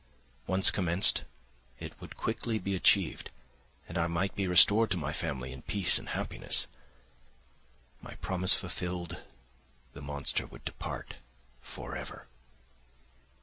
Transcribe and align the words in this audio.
Once 0.47 0.71
commenced, 0.71 1.25
it 1.79 1.93
would 2.01 2.17
quickly 2.17 2.57
be 2.57 2.73
achieved, 2.73 3.29
and 3.87 3.99
I 3.99 4.07
might 4.07 4.33
be 4.33 4.47
restored 4.47 4.89
to 4.89 4.97
my 4.97 5.13
family 5.13 5.51
in 5.53 5.61
peace 5.61 5.99
and 5.99 6.09
happiness. 6.09 6.65
My 8.01 8.15
promise 8.15 8.55
fulfilled, 8.55 9.21
the 9.93 10.01
monster 10.01 10.47
would 10.47 10.65
depart 10.65 11.17
for 11.61 11.95
ever. 11.95 12.25